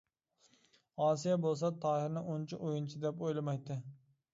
[1.03, 3.85] ئاسىيە بولسا تاھىرنى ئۇنچە ئويۇنچى دەپ ئويلىمايتتى.